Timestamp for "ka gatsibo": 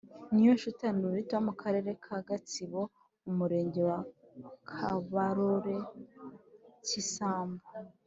2.03-2.81